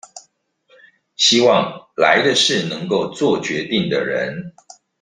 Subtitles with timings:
[1.15, 4.51] 希望來的是能夠作決定的人